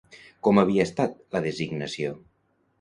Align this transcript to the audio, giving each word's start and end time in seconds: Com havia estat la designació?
Com 0.47 0.61
havia 0.61 0.87
estat 0.89 1.15
la 1.37 1.43
designació? 1.45 2.19